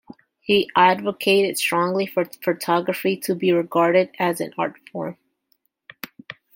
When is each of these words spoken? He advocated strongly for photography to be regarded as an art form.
He 0.39 0.67
advocated 0.75 1.59
strongly 1.59 2.07
for 2.07 2.25
photography 2.25 3.15
to 3.17 3.35
be 3.35 3.51
regarded 3.51 4.09
as 4.17 4.41
an 4.41 4.51
art 4.57 4.77
form. 4.91 5.15